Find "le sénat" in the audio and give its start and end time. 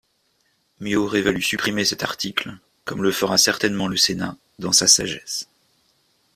3.87-4.35